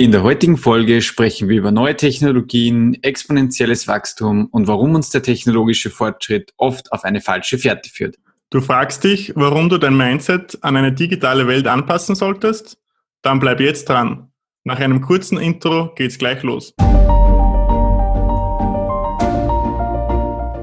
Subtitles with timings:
[0.00, 5.22] In der heutigen Folge sprechen wir über neue Technologien, exponentielles Wachstum und warum uns der
[5.22, 8.16] technologische Fortschritt oft auf eine falsche Fährte führt.
[8.48, 12.78] Du fragst dich, warum du dein Mindset an eine digitale Welt anpassen solltest?
[13.20, 14.30] Dann bleib jetzt dran.
[14.64, 16.72] Nach einem kurzen Intro geht's gleich los.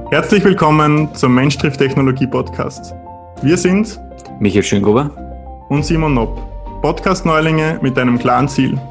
[0.10, 2.96] Herzlich willkommen zum Mensch trifft Technologie Podcast.
[3.44, 4.00] Wir sind
[4.40, 5.12] Michael Schöngruber
[5.70, 6.42] und Simon Nopp,
[6.82, 8.82] Podcast-Neulinge mit einem klaren Ziel.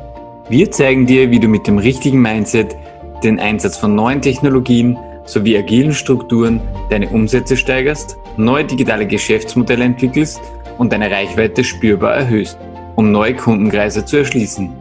[0.49, 2.77] Wir zeigen dir, wie du mit dem richtigen Mindset,
[3.25, 10.41] den Einsatz von neuen Technologien sowie agilen Strukturen deine Umsätze steigerst, neue digitale Geschäftsmodelle entwickelst
[10.79, 12.59] und deine Reichweite spürbar erhöhst,
[12.95, 14.73] um neue Kundenkreise zu erschließen.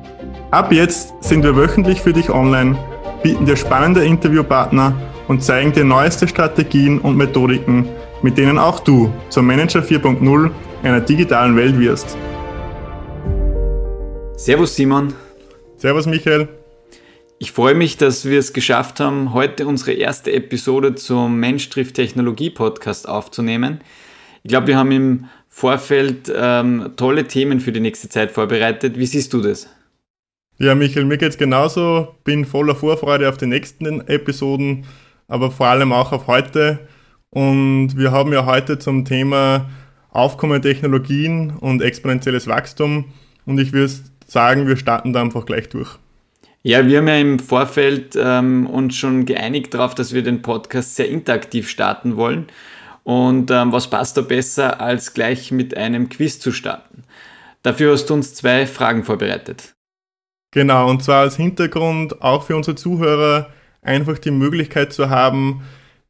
[0.51, 2.77] Ab jetzt sind wir wöchentlich für dich online,
[3.23, 4.95] bieten dir spannende Interviewpartner
[5.27, 7.89] und zeigen dir neueste Strategien und Methodiken,
[8.21, 10.51] mit denen auch du zum Manager 4.0
[10.83, 12.15] einer digitalen Welt wirst.
[14.37, 15.24] Servus Simon.
[15.85, 16.47] Servus Michael.
[17.37, 21.93] Ich freue mich, dass wir es geschafft haben, heute unsere erste Episode zum Mensch trifft
[21.93, 23.81] Technologie Podcast aufzunehmen.
[24.41, 28.97] Ich glaube, wir haben im Vorfeld ähm, tolle Themen für die nächste Zeit vorbereitet.
[28.97, 29.69] Wie siehst du das?
[30.57, 32.15] Ja, Michael, mir geht es genauso.
[32.23, 34.87] Bin voller Vorfreude auf die nächsten Episoden,
[35.27, 36.79] aber vor allem auch auf heute.
[37.29, 39.69] Und wir haben ja heute zum Thema
[40.09, 43.05] aufkommende Technologien und exponentielles Wachstum.
[43.45, 43.93] Und ich würde
[44.25, 45.97] sagen, wir starten da einfach gleich durch.
[46.63, 50.95] Ja, wir haben ja im Vorfeld ähm, uns schon geeinigt darauf, dass wir den Podcast
[50.95, 52.47] sehr interaktiv starten wollen.
[53.03, 57.03] Und ähm, was passt da besser, als gleich mit einem Quiz zu starten?
[57.61, 59.75] Dafür hast du uns zwei Fragen vorbereitet.
[60.51, 63.49] Genau, und zwar als Hintergrund auch für unsere Zuhörer
[63.83, 65.61] einfach die Möglichkeit zu haben,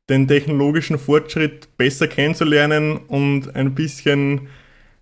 [0.09, 4.47] den technologischen Fortschritt besser kennenzulernen und ein bisschen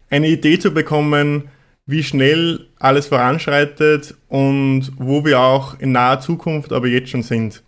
[0.10, 1.50] eine Idee zu bekommen,
[1.86, 7.64] wie schnell alles voranschreitet und wo wir auch in naher Zukunft aber jetzt schon sind.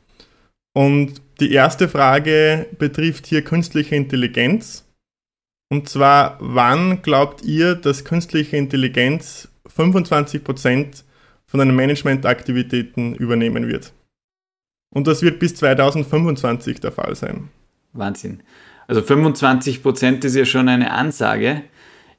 [0.73, 4.86] Und die erste Frage betrifft hier künstliche Intelligenz.
[5.70, 11.04] Und zwar, wann glaubt ihr, dass künstliche Intelligenz 25%
[11.45, 13.93] von den Managementaktivitäten übernehmen wird?
[14.93, 17.49] Und das wird bis 2025 der Fall sein.
[17.92, 18.43] Wahnsinn.
[18.87, 21.64] Also 25% ist ja schon eine Ansage.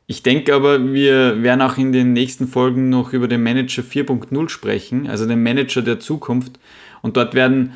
[0.08, 4.48] Ich denke aber, wir werden auch in den nächsten Folgen noch über den Manager 4.0
[4.48, 6.60] sprechen, also den Manager der Zukunft.
[7.02, 7.72] Und dort werden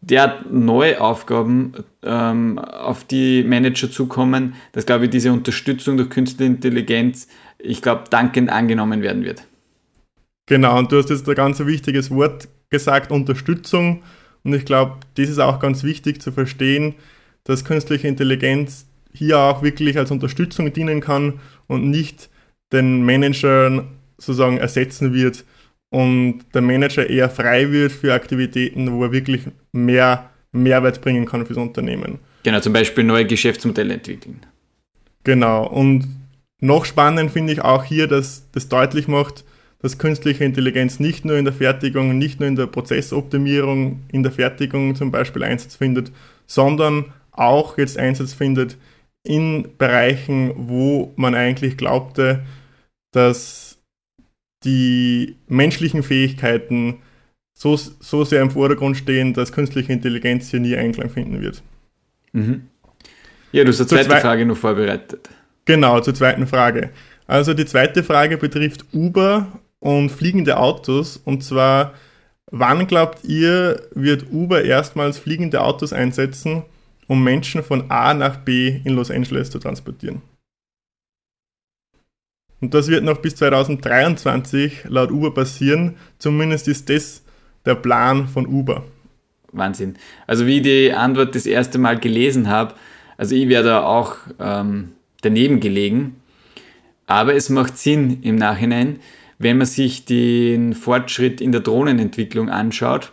[0.00, 1.72] der neue Aufgaben
[2.02, 7.28] ähm, auf die Manager zukommen, dass, glaube ich, diese Unterstützung durch künstliche Intelligenz,
[7.58, 9.42] ich glaube, dankend angenommen werden wird.
[10.46, 14.02] Genau, und du hast jetzt ein ganz wichtiges Wort gesagt, Unterstützung.
[14.42, 16.94] Und ich glaube, das ist auch ganz wichtig zu verstehen,
[17.44, 22.30] dass künstliche Intelligenz hier auch wirklich als Unterstützung dienen kann und nicht
[22.72, 23.88] den Managern
[24.18, 25.44] sozusagen ersetzen wird
[25.90, 31.46] und der Manager eher frei wird für Aktivitäten, wo er wirklich mehr Mehrwert bringen kann
[31.46, 32.18] fürs Unternehmen.
[32.42, 34.40] Genau, zum Beispiel neue Geschäftsmodelle entwickeln.
[35.24, 36.08] Genau, und
[36.60, 39.44] noch spannend finde ich auch hier, dass das deutlich macht,
[39.80, 44.32] dass künstliche Intelligenz nicht nur in der Fertigung, nicht nur in der Prozessoptimierung, in der
[44.32, 46.12] Fertigung zum Beispiel Einsatz findet,
[46.46, 48.76] sondern auch jetzt Einsatz findet
[49.22, 52.44] in Bereichen, wo man eigentlich glaubte,
[53.12, 53.78] dass
[54.64, 56.98] die menschlichen Fähigkeiten
[57.54, 61.62] so, so sehr im Vordergrund stehen, dass künstliche Intelligenz hier nie Einklang finden wird.
[62.32, 62.66] Mhm.
[63.52, 65.28] Ja, du hast eine zweite zwe Frage noch vorbereitet.
[65.64, 66.90] Genau, zur zweiten Frage.
[67.26, 69.46] Also die zweite Frage betrifft Uber
[69.78, 71.16] und fliegende Autos.
[71.16, 71.94] Und zwar,
[72.50, 76.62] wann glaubt ihr, wird Uber erstmals fliegende Autos einsetzen?
[77.10, 80.22] Um Menschen von A nach B in Los Angeles zu transportieren.
[82.60, 85.96] Und das wird noch bis 2023 laut Uber passieren.
[86.18, 87.24] Zumindest ist das
[87.64, 88.84] der Plan von Uber.
[89.50, 89.96] Wahnsinn.
[90.28, 92.76] Also wie ich die Antwort das erste Mal gelesen habe,
[93.16, 94.92] also ich wäre da auch ähm,
[95.22, 96.14] daneben gelegen.
[97.06, 99.00] Aber es macht Sinn im Nachhinein,
[99.36, 103.10] wenn man sich den Fortschritt in der Drohnenentwicklung anschaut.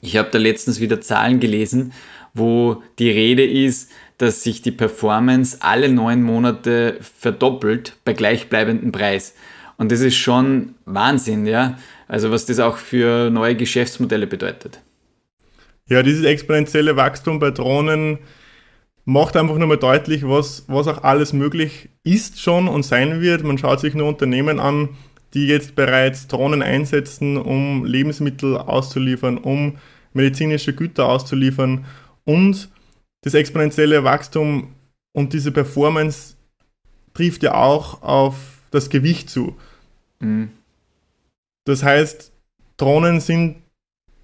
[0.00, 1.92] Ich habe da letztens wieder Zahlen gelesen
[2.34, 9.34] wo die Rede ist, dass sich die Performance alle neun Monate verdoppelt bei gleichbleibendem Preis.
[9.76, 11.78] Und das ist schon Wahnsinn, ja.
[12.08, 14.80] Also was das auch für neue Geschäftsmodelle bedeutet.
[15.88, 18.18] Ja, dieses exponentielle Wachstum bei Drohnen
[19.04, 23.42] macht einfach nochmal deutlich, was, was auch alles möglich ist schon und sein wird.
[23.42, 24.90] Man schaut sich nur Unternehmen an,
[25.34, 29.78] die jetzt bereits Drohnen einsetzen, um Lebensmittel auszuliefern, um
[30.12, 31.86] medizinische Güter auszuliefern
[32.24, 32.70] und
[33.22, 34.74] das exponentielle Wachstum
[35.12, 36.34] und diese Performance
[37.14, 38.36] trifft ja auch auf
[38.70, 39.56] das Gewicht zu.
[40.20, 40.50] Mhm.
[41.64, 42.32] Das heißt,
[42.76, 43.56] Drohnen sind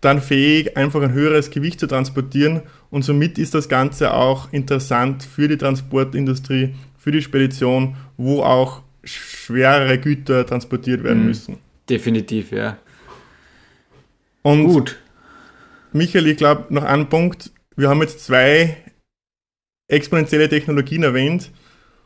[0.00, 5.23] dann fähig, einfach ein höheres Gewicht zu transportieren und somit ist das Ganze auch interessant
[5.23, 11.27] für die Transportindustrie, für die Spedition, wo auch schwerere Güter transportiert werden mhm.
[11.27, 11.59] müssen.
[11.89, 12.79] Definitiv, ja.
[14.43, 14.99] Und Gut.
[15.93, 17.50] Michael, ich glaube, noch ein Punkt.
[17.79, 18.77] Wir haben jetzt zwei
[19.87, 21.53] exponentielle Technologien erwähnt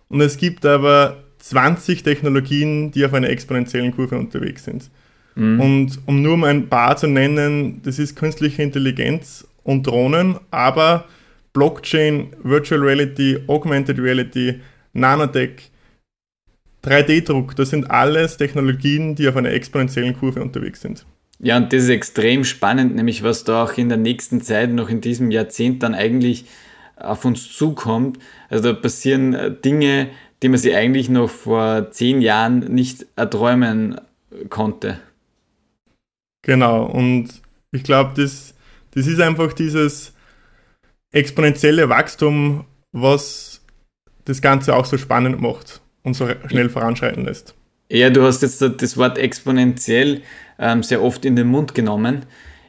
[0.08, 4.90] und es gibt aber 20 Technologien, die auf einer exponentiellen Kurve unterwegs sind.
[5.34, 5.60] Mhm.
[5.60, 11.06] Und um nur mal ein paar zu nennen, das ist künstliche Intelligenz und Drohnen, aber
[11.54, 14.60] Blockchain, Virtual Reality, Augmented Reality,
[14.92, 15.70] Nanotech,
[16.84, 21.06] 3D-Druck, das sind alles Technologien, die auf einer exponentiellen Kurve unterwegs sind.
[21.44, 24.88] Ja, und das ist extrem spannend, nämlich was da auch in der nächsten Zeit, noch
[24.88, 26.44] in diesem Jahrzehnt dann eigentlich
[26.96, 28.18] auf uns zukommt.
[28.48, 30.10] Also da passieren äh, Dinge,
[30.42, 34.00] die man sich eigentlich noch vor zehn Jahren nicht erträumen
[34.50, 35.00] konnte.
[36.42, 37.28] Genau, und
[37.72, 38.54] ich glaube, das,
[38.92, 40.14] das ist einfach dieses
[41.10, 43.64] exponentielle Wachstum, was
[44.24, 47.56] das Ganze auch so spannend macht und so schnell voranschreiten lässt.
[47.88, 50.22] Ja, du hast jetzt das Wort exponentiell
[50.58, 52.24] ähm, sehr oft in den Mund genommen.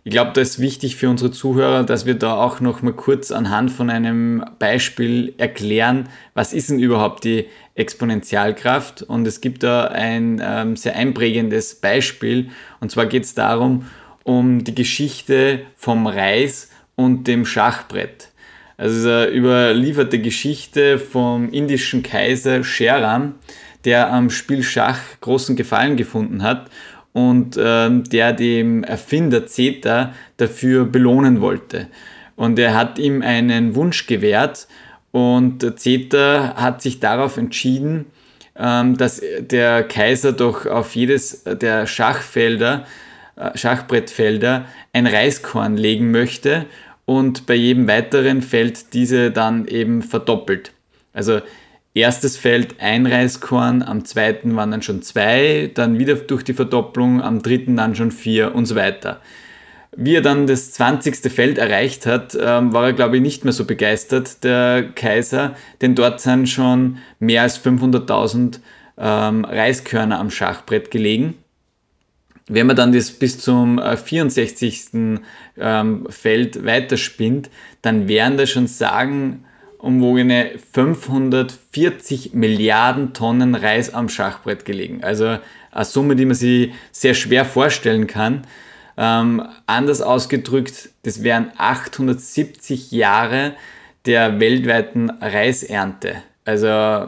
[0.05, 3.31] Ich glaube, da ist wichtig für unsere Zuhörer, dass wir da auch noch mal kurz
[3.31, 7.45] anhand von einem Beispiel erklären, was ist denn überhaupt die
[7.75, 9.03] Exponentialkraft?
[9.03, 12.49] Und es gibt da ein ähm, sehr einprägendes Beispiel.
[12.81, 13.85] Und zwar geht es darum,
[14.23, 18.29] um die Geschichte vom Reis und dem Schachbrett.
[18.75, 23.35] Also eine überlieferte Geschichte vom indischen Kaiser Sheram,
[23.85, 26.69] der am Spiel Schach großen Gefallen gefunden hat
[27.13, 31.87] und ähm, der dem Erfinder Zeta dafür belohnen wollte.
[32.35, 34.67] Und er hat ihm einen Wunsch gewährt
[35.11, 38.05] und Zeta hat sich darauf entschieden,
[38.57, 42.85] ähm, dass der Kaiser doch auf jedes der Schachfelder,
[43.35, 46.65] äh, Schachbrettfelder ein Reiskorn legen möchte
[47.05, 50.71] und bei jedem weiteren Feld diese dann eben verdoppelt.
[51.13, 51.41] Also
[51.93, 57.21] erstes Feld ein Reiskorn, am zweiten waren dann schon zwei, dann wieder durch die Verdopplung,
[57.21, 59.21] am dritten dann schon vier und so weiter.
[59.95, 61.31] Wie er dann das 20.
[61.31, 65.93] Feld erreicht hat, ähm, war er, glaube ich, nicht mehr so begeistert, der Kaiser, denn
[65.93, 68.59] dort sind schon mehr als 500.000
[68.97, 71.35] ähm, Reiskörner am Schachbrett gelegen.
[72.47, 74.93] Wenn man dann das bis zum 64.
[74.93, 75.19] Äh,
[75.59, 77.51] ähm, Feld weiterspinnt,
[77.83, 79.45] dann wären da schon sagen,
[79.83, 85.03] umwogene 540 Milliarden Tonnen Reis am Schachbrett gelegen.
[85.03, 85.39] Also
[85.71, 88.47] eine Summe, die man sich sehr schwer vorstellen kann.
[88.95, 93.55] Ähm, anders ausgedrückt, das wären 870 Jahre
[94.05, 96.15] der weltweiten Reisernte.
[96.45, 96.67] Also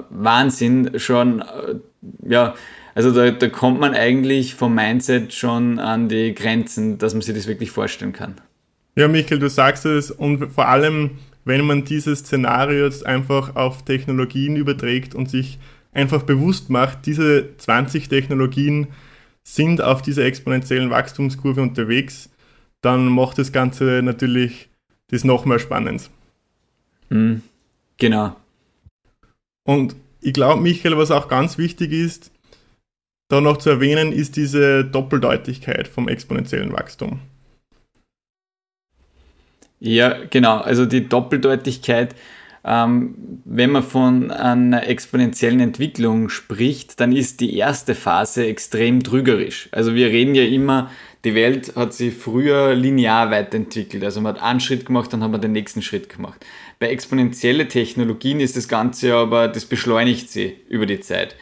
[0.10, 1.76] Wahnsinn, schon, äh,
[2.28, 2.56] ja,
[2.94, 7.36] also da, da kommt man eigentlich vom Mindset schon an die Grenzen, dass man sich
[7.36, 8.36] das wirklich vorstellen kann.
[8.98, 11.12] Ja, Michael, du sagst es und vor allem
[11.46, 15.60] wenn man dieses Szenario jetzt einfach auf Technologien überträgt und sich
[15.94, 18.88] einfach bewusst macht, diese 20 Technologien
[19.44, 22.30] sind auf dieser exponentiellen Wachstumskurve unterwegs,
[22.82, 24.70] dann macht das Ganze natürlich
[25.08, 26.10] das noch mehr spannend.
[27.10, 27.42] Mhm.
[27.98, 28.36] Genau.
[29.64, 32.32] Und ich glaube, Michael, was auch ganz wichtig ist,
[33.28, 37.20] da noch zu erwähnen, ist diese Doppeldeutigkeit vom exponentiellen Wachstum.
[39.80, 40.58] Ja, genau.
[40.58, 42.16] Also die Doppeldeutigkeit,
[42.64, 49.70] ähm, wenn man von einer exponentiellen Entwicklung spricht, dann ist die erste Phase extrem trügerisch.
[49.72, 50.90] Also wir reden ja immer,
[51.26, 54.04] die Welt hat sich früher linear weiterentwickelt.
[54.04, 56.46] Also man hat einen Schritt gemacht, dann hat man den nächsten Schritt gemacht.
[56.80, 61.36] Bei exponentiellen Technologien ist das Ganze aber, das beschleunigt sie über die Zeit.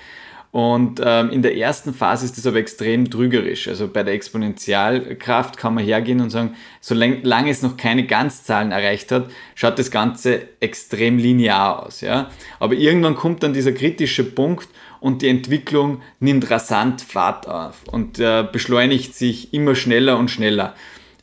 [0.53, 3.67] Und ähm, in der ersten Phase ist das aber extrem trügerisch.
[3.67, 9.11] Also bei der Exponentialkraft kann man hergehen und sagen, solange es noch keine Ganzzahlen erreicht
[9.11, 12.01] hat, schaut das Ganze extrem linear aus.
[12.01, 12.29] Ja?
[12.59, 14.67] Aber irgendwann kommt dann dieser kritische Punkt
[14.99, 20.75] und die Entwicklung nimmt rasant Fahrt auf und äh, beschleunigt sich immer schneller und schneller.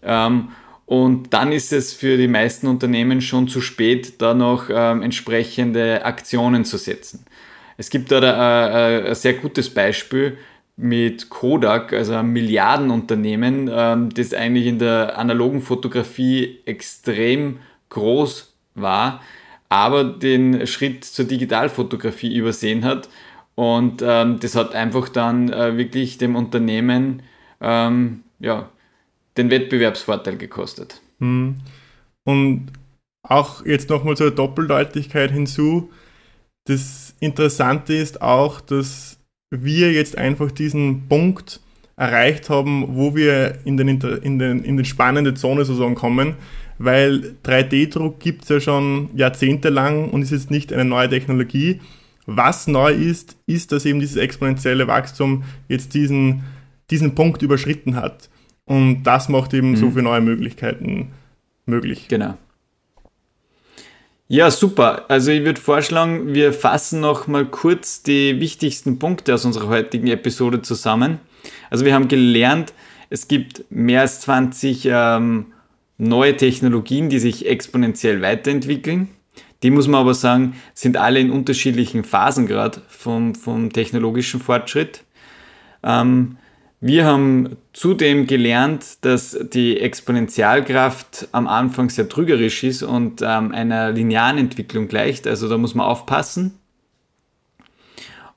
[0.02, 0.49] Ähm,
[0.87, 6.04] und dann ist es für die meisten Unternehmen schon zu spät, da noch ähm, entsprechende
[6.04, 7.26] Aktionen zu setzen.
[7.80, 10.37] Es gibt da ein, ein sehr gutes Beispiel
[10.76, 19.22] mit Kodak, also ein Milliardenunternehmen, ähm, das eigentlich in der analogen Fotografie extrem groß war,
[19.70, 23.08] aber den Schritt zur Digitalfotografie übersehen hat.
[23.54, 27.22] Und ähm, das hat einfach dann äh, wirklich dem Unternehmen
[27.62, 28.68] ähm, ja,
[29.38, 31.00] den Wettbewerbsvorteil gekostet.
[31.20, 31.56] Hm.
[32.25, 32.66] Und
[33.22, 35.90] auch jetzt nochmal zur Doppeldeutigkeit hinzu.
[36.64, 39.19] Das Interessante ist auch, dass
[39.50, 41.61] wir jetzt einfach diesen Punkt
[41.97, 46.35] erreicht haben, wo wir in den, in den, in den spannende Zone sozusagen kommen,
[46.79, 51.81] weil 3D-Druck gibt es ja schon jahrzehntelang und ist jetzt nicht eine neue Technologie.
[52.25, 56.45] Was neu ist, ist, dass eben dieses exponentielle Wachstum jetzt diesen,
[56.90, 58.31] diesen Punkt überschritten hat.
[58.64, 59.76] Und das macht eben mhm.
[59.76, 61.09] so viele neue Möglichkeiten
[61.67, 62.09] möglich.
[62.09, 62.38] Genau.
[64.32, 65.06] Ja, super.
[65.08, 70.06] Also ich würde vorschlagen, wir fassen noch mal kurz die wichtigsten Punkte aus unserer heutigen
[70.06, 71.18] Episode zusammen.
[71.68, 72.72] Also wir haben gelernt,
[73.08, 75.46] es gibt mehr als 20 ähm,
[75.99, 79.08] neue Technologien, die sich exponentiell weiterentwickeln.
[79.64, 85.02] Die muss man aber sagen, sind alle in unterschiedlichen Phasen gerade vom, vom technologischen Fortschritt.
[85.82, 86.37] Ähm,
[86.80, 93.92] wir haben zudem gelernt, dass die Exponentialkraft am Anfang sehr trügerisch ist und ähm, einer
[93.92, 95.26] linearen Entwicklung gleicht.
[95.26, 96.54] Also da muss man aufpassen.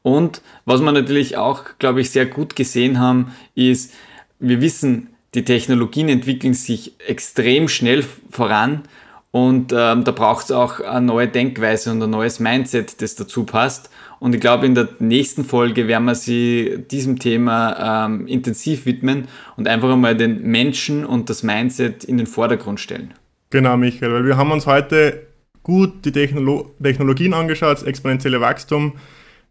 [0.01, 3.93] Und was wir natürlich auch, glaube ich, sehr gut gesehen haben, ist,
[4.39, 8.83] wir wissen, die Technologien entwickeln sich extrem schnell voran
[9.31, 13.45] und ähm, da braucht es auch eine neue Denkweise und ein neues Mindset, das dazu
[13.45, 13.89] passt.
[14.23, 19.27] Und ich glaube, in der nächsten Folge werden wir sie diesem Thema ähm, intensiv widmen
[19.57, 23.13] und einfach einmal den Menschen und das Mindset in den Vordergrund stellen.
[23.49, 25.27] Genau, Michael, weil wir haben uns heute
[25.61, 28.93] gut die Technolo Technologien angeschaut, das exponentielle Wachstum.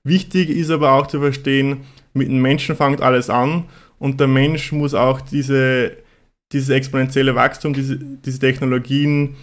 [0.04, 1.82] Wichtig ist aber auch zu verstehen,
[2.14, 3.64] mit dem Menschen fängt alles an
[3.98, 5.98] und der Mensch muss auch diese,
[6.50, 9.34] dieses exponentielle Wachstum, diese, diese Technologien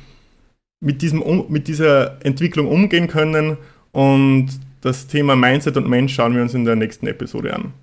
[0.84, 3.58] mit, diesem, mit dieser Entwicklung umgehen können
[3.92, 4.50] und
[4.82, 7.74] das Thema Mindset und Mensch schauen wir uns in der nächsten Episode an.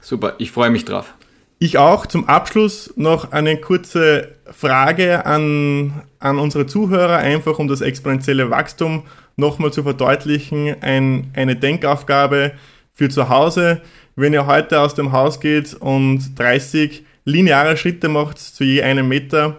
[0.00, 1.14] Super, ich freue mich drauf.
[1.58, 2.06] Ich auch.
[2.06, 9.02] Zum Abschluss noch eine kurze Frage an, an unsere Zuhörer, einfach um das exponentielle Wachstum
[9.36, 10.74] nochmal zu verdeutlichen.
[10.80, 12.52] Ein, eine Denkaufgabe
[12.94, 13.82] für zu Hause.
[14.16, 19.08] Wenn ihr heute aus dem Haus geht und 30 lineare Schritte macht zu je einem
[19.08, 19.58] Meter,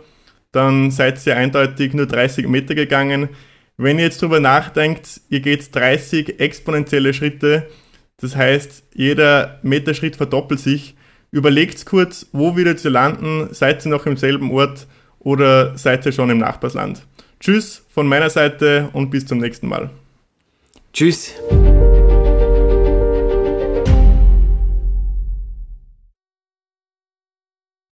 [0.51, 3.29] dann seid ihr eindeutig nur 30 Meter gegangen.
[3.81, 7.67] Wenn ihr jetzt drüber nachdenkt, ihr geht 30 exponentielle Schritte,
[8.17, 10.95] das heißt, jeder Meterschritt verdoppelt sich.
[11.31, 13.47] Überlegt kurz, wo wieder ihr landen?
[13.51, 14.85] Seid ihr noch im selben Ort
[15.17, 17.01] oder seid ihr schon im Nachbarsland?
[17.39, 19.89] Tschüss von meiner Seite und bis zum nächsten Mal.
[20.93, 21.33] Tschüss.